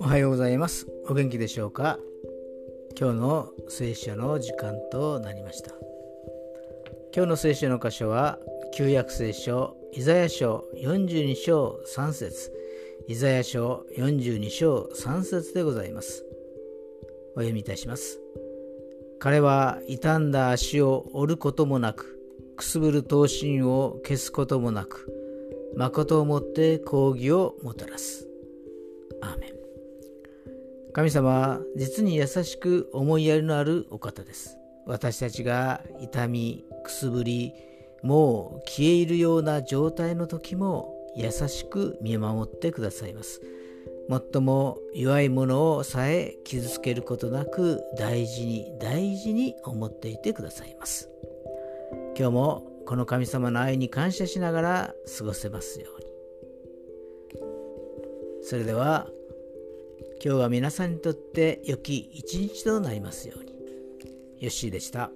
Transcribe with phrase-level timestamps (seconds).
[0.00, 0.86] おはようございます。
[1.08, 1.98] お元気でしょうか？
[2.98, 5.72] 今日の聖書の時間となりました。
[7.14, 8.38] 今日の聖書の箇所は
[8.74, 12.50] 旧約聖書イザヤ書42章3節。
[13.08, 16.24] イザヤ書42章3節でございます。
[17.36, 18.20] お読みいたします。
[19.18, 22.18] 彼は傷んだ足を折ることもなく
[22.56, 25.12] くすぶる刀身を消すこともなく
[25.76, 28.28] 誠をもって抗議をもたらす。
[29.20, 29.50] アーメン。
[30.92, 34.56] 神様は実に優しく思いやりのあるお方です。
[34.86, 37.52] 私たちが痛みくすぶり
[38.02, 43.40] もう消え入るような状態の時も優しく見守ってくださいます。
[44.08, 51.08] 最も弱いものをさえ傷つけることなく大事に大事に思っていてくださいます。
[52.16, 56.06] 今日もこの神様の愛に感謝しながら過ごせますように
[58.42, 59.08] それでは
[60.24, 63.54] 今日は皆さんにとって良き一日となりますように。
[64.44, 65.10] よッしーでした。